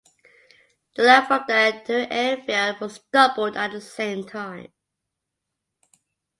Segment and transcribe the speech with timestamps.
[0.95, 4.73] The line from there to Enfield was doubled at the same time.